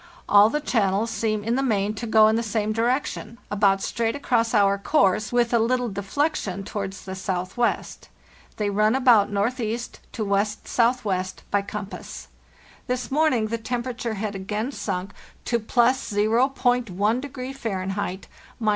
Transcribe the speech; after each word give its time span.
All 0.27 0.49
the 0.49 0.59
channels 0.61 1.11
seem 1.11 1.43
in 1.43 1.53
the 1.53 1.61
main 1.61 1.93
to 1.93 2.07
go 2.07 2.27
in 2.27 2.35
the 2.35 2.41
same 2.41 2.73
direction—about 2.73 3.83
straight 3.83 4.15
across 4.15 4.51
our 4.55 4.79
course, 4.79 5.31
with 5.31 5.53
a 5.53 5.59
little 5.59 5.89
deflection 5.89 6.63
towards 6.63 7.05
the 7.05 7.13
southwest. 7.13 8.09
They 8.57 8.71
run 8.71 8.95
about 8.95 9.31
northeast 9.31 9.99
to 10.13 10.25
west 10.25 10.67
southwest 10.67 11.43
(by 11.51 11.61
compass). 11.61 12.29
This 12.87 13.11
morning 13.11 13.49
the 13.49 13.59
temperature 13.59 14.15
had 14.15 14.33
again 14.33 14.71
sunk 14.71 15.11
to 15.45 15.59
+0.1° 15.59 17.55
Fahr. 17.55 17.85
(—17. 17.85 18.23